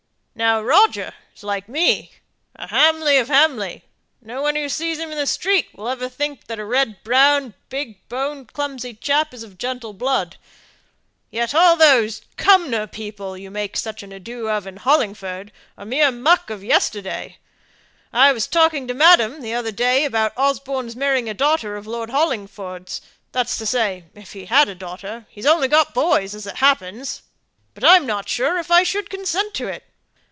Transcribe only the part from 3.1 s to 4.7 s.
of Hamley, and no one who